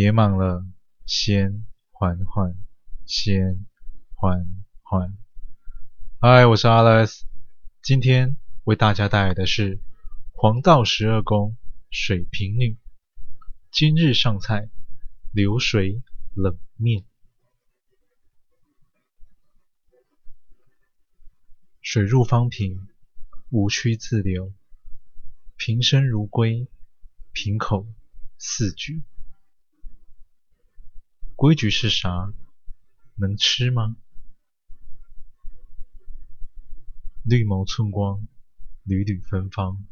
[0.00, 0.64] 别忙了，
[1.06, 2.54] 先缓缓，
[3.04, 3.66] 先
[4.14, 4.46] 缓
[4.80, 5.18] 缓。
[6.20, 7.22] 嗨，我是 Alex，
[7.82, 9.80] 今天为大家带来的是
[10.30, 11.56] 黄道十二宫
[11.90, 12.78] 水瓶女。
[13.72, 14.70] 今日上菜，
[15.32, 16.00] 流水
[16.36, 17.04] 冷面。
[21.80, 22.86] 水入方瓶，
[23.50, 24.54] 无曲自流，
[25.56, 26.68] 瓶身如规，
[27.32, 27.84] 瓶口
[28.38, 29.02] 似矩。
[31.38, 32.34] 规矩是啥？
[33.14, 33.96] 能吃吗？
[37.22, 38.26] 绿眸寸光，
[38.82, 39.86] 缕缕芬芳。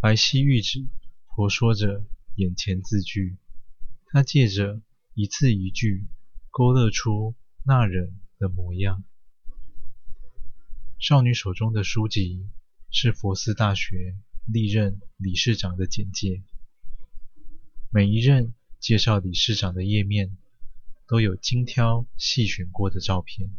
[0.00, 0.86] 白皙玉指
[1.26, 2.06] 婆娑着
[2.36, 3.36] 眼前字句，
[4.06, 4.80] 她借着
[5.14, 6.06] 一字一句，
[6.52, 7.34] 勾勒出
[7.64, 9.02] 那人的模样。
[11.00, 12.48] 少女手中的书籍
[12.92, 16.44] 是佛斯大学历任理事长的简介，
[17.90, 18.54] 每一任。
[18.78, 20.36] 介绍理事长的页面
[21.08, 23.50] 都有精挑细选过的照片，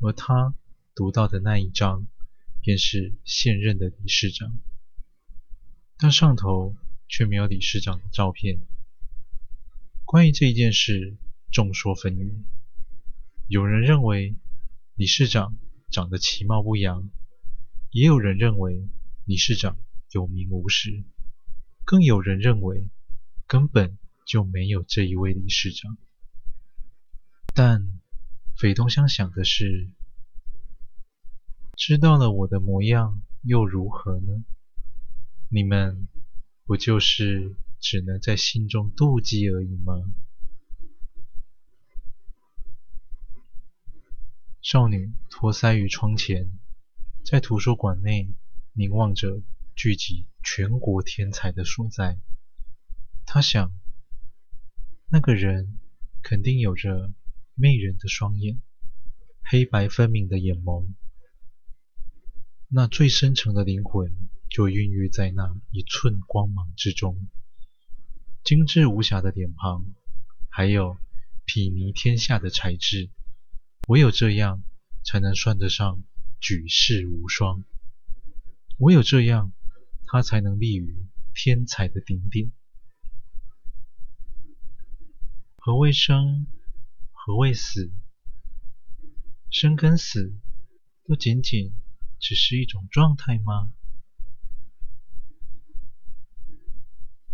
[0.00, 0.54] 而他
[0.94, 2.06] 读到的那一张
[2.60, 4.58] 便是现任的理事长，
[5.98, 6.76] 但上头
[7.08, 8.60] 却没有理事长的照片。
[10.04, 11.16] 关于这一件事，
[11.50, 12.44] 众说纷纭。
[13.48, 14.36] 有人认为
[14.94, 15.56] 理事长
[15.90, 17.10] 长得其貌不扬，
[17.90, 18.88] 也有人认为
[19.24, 19.76] 理事长
[20.10, 21.02] 有名无实，
[21.84, 22.88] 更有人认为
[23.46, 23.98] 根本。
[24.24, 25.98] 就没有这一位理事长，
[27.54, 28.00] 但
[28.56, 29.90] 斐东乡想的是，
[31.76, 34.44] 知道了我的模样又如何呢？
[35.50, 36.08] 你们
[36.64, 39.92] 不就是只能在心中妒忌而已吗？
[44.62, 46.50] 少女托腮于窗前，
[47.24, 48.32] 在图书馆内
[48.72, 49.42] 凝望着
[49.76, 52.18] 聚集全国天才的所在，
[53.26, 53.70] 她想。
[55.14, 55.78] 那个人
[56.24, 57.12] 肯定有着
[57.54, 58.60] 媚人的双眼，
[59.44, 60.88] 黑白分明的眼眸，
[62.66, 64.12] 那最深沉的灵魂
[64.50, 67.28] 就孕育在那一寸光芒之中。
[68.42, 69.86] 精致无瑕的脸庞，
[70.50, 70.96] 还有
[71.46, 73.08] 睥睨天下的才智，
[73.86, 74.64] 唯有这样
[75.04, 76.02] 才能算得上
[76.40, 77.62] 举世无双。
[78.78, 79.52] 唯有这样，
[80.08, 82.50] 他才能立于天才的顶点。
[85.66, 86.46] 何谓生？
[87.10, 87.90] 何谓死？
[89.48, 90.36] 生跟死
[91.06, 91.72] 都仅仅
[92.20, 93.72] 只是一种状态吗？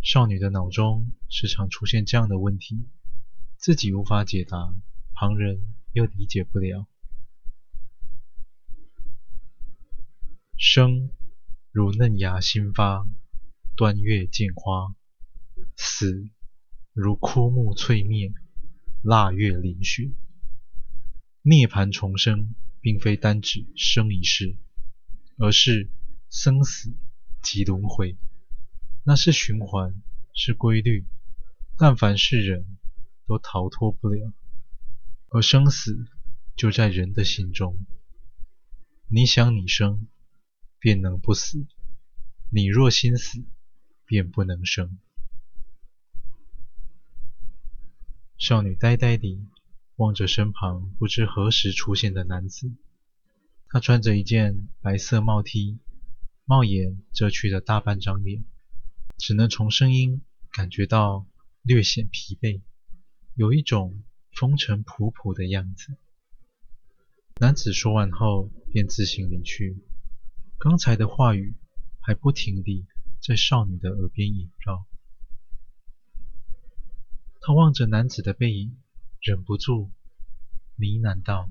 [0.00, 2.88] 少女的脑中时常出现这样的问题，
[3.56, 4.76] 自己无法解答，
[5.12, 6.86] 旁人又理解不了。
[10.56, 11.10] 生
[11.72, 13.08] 如嫩芽新发，
[13.74, 14.94] 端月见花；
[15.76, 16.30] 死。
[17.00, 18.32] 如枯木翠灭，
[19.02, 20.12] 腊月凌雪。
[21.42, 24.56] 涅槃重生，并非单指生一世，
[25.38, 25.88] 而是
[26.28, 26.92] 生死
[27.42, 28.18] 即轮回。
[29.04, 29.94] 那是循环，
[30.34, 31.06] 是规律，
[31.78, 32.66] 但凡是人
[33.26, 34.32] 都逃脱不了。
[35.30, 36.06] 而生死
[36.54, 37.78] 就在人的心中。
[39.08, 40.06] 你想你生，
[40.78, 41.66] 便能不死；
[42.50, 43.42] 你若心死，
[44.04, 44.98] 便不能生。
[48.40, 49.46] 少女呆呆地
[49.96, 52.72] 望着身旁不知何时出现的男子，
[53.68, 55.78] 他穿着一件白色帽 T，
[56.46, 58.42] 帽檐遮去了大半张脸，
[59.18, 61.26] 只能从声音感觉到
[61.60, 62.62] 略显疲惫，
[63.34, 64.02] 有一种
[64.32, 65.98] 风尘仆仆的样子。
[67.40, 69.76] 男子说完后便自行离去，
[70.58, 71.56] 刚才的话语
[72.00, 72.86] 还不停地
[73.20, 74.86] 在少女的耳边萦绕。
[77.40, 78.76] 他望着男子的背影，
[79.20, 79.90] 忍不住
[80.76, 81.50] 呢喃道：“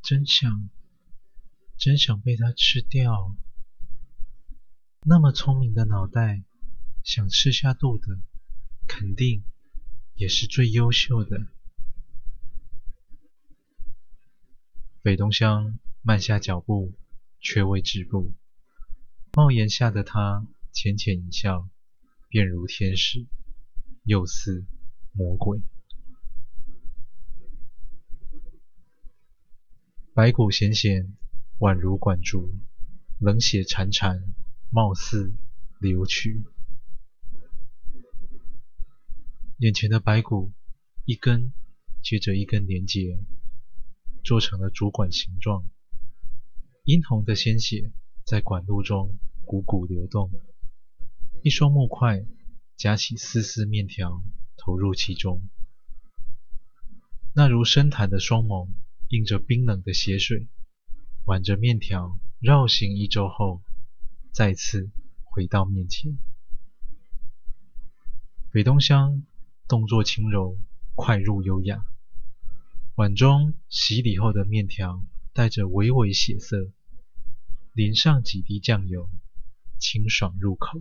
[0.00, 0.70] 真想，
[1.76, 3.34] 真想被他吃掉。
[5.02, 6.44] 那么聪明的脑袋，
[7.02, 8.20] 想吃下肚的，
[8.86, 9.42] 肯定
[10.14, 11.48] 也是最优秀的。”
[15.02, 16.94] 北东乡慢下脚步，
[17.40, 18.32] 却未止步。
[19.32, 21.68] 帽檐下的他浅浅一笑。
[22.34, 23.28] 便如天使，
[24.02, 24.66] 又似
[25.12, 25.62] 魔鬼。
[30.14, 31.14] 白骨闲闲，
[31.60, 32.52] 宛如管竹；
[33.20, 34.32] 冷血潺潺，
[34.68, 35.32] 貌似
[35.78, 36.42] 流曲。
[39.58, 40.50] 眼前的白骨，
[41.04, 41.52] 一根
[42.02, 43.16] 接着一根连接，
[44.24, 45.64] 做成了主管形状。
[46.82, 47.92] 殷红的鲜血
[48.26, 50.32] 在管路中汩汩流动。
[51.46, 52.24] 一双木筷
[52.74, 54.22] 夹起丝丝面条
[54.56, 55.42] 投入其中。
[57.34, 58.70] 那如深潭的双眸
[59.08, 60.48] 映着冰冷的血水，
[61.26, 63.60] 挽着面条绕行一周后，
[64.32, 64.88] 再次
[65.22, 66.16] 回到面前。
[68.50, 69.22] 北东乡
[69.68, 70.56] 动作轻柔，
[70.94, 71.84] 快入优雅。
[72.94, 75.04] 碗中洗礼后的面条
[75.34, 76.72] 带着微微血色，
[77.74, 79.10] 淋上几滴酱油，
[79.78, 80.80] 清爽入口。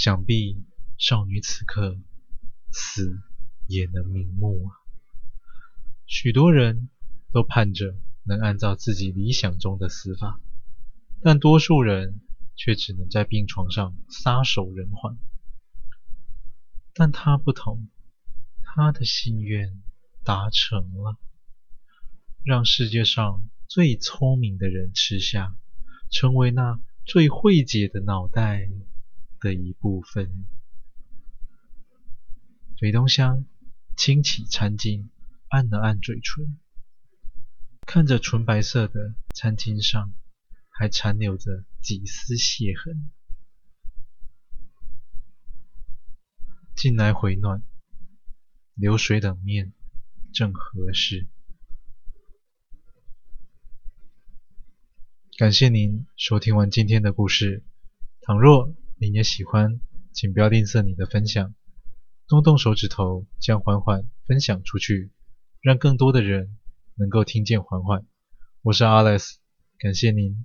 [0.00, 0.64] 想必
[0.96, 2.00] 少女此刻
[2.72, 3.20] 死
[3.66, 4.72] 也能瞑目啊！
[6.06, 6.88] 许多人
[7.32, 10.40] 都盼着能按照自己理想中的死法，
[11.20, 12.22] 但多数人
[12.56, 15.18] 却只能在病床上撒手人寰。
[16.94, 17.90] 但她不同。
[18.62, 19.82] 他的心愿
[20.24, 21.18] 达成了，
[22.42, 25.54] 让世界上最聪明的人吃下，
[26.08, 28.70] 成为那最会解的脑袋
[29.40, 30.46] 的一部分。
[32.78, 33.44] 北东乡
[33.96, 35.08] 轻起餐巾，
[35.48, 36.58] 按了按嘴唇，
[37.86, 40.12] 看着纯白色的餐巾上
[40.68, 43.10] 还残留着几丝血痕，
[46.76, 47.62] 近来回暖。
[48.74, 49.74] 流水冷面
[50.32, 51.28] 正合适。
[55.36, 57.62] 感谢您收听完今天的故事。
[58.22, 59.80] 倘若您也喜欢，
[60.12, 61.54] 请不要吝啬你的分享，
[62.28, 65.10] 动动手指头将缓缓分享出去，
[65.62, 66.58] 让更多的人
[66.96, 68.04] 能够听见缓缓。
[68.60, 69.36] 我是 Alex，
[69.78, 70.44] 感谢您。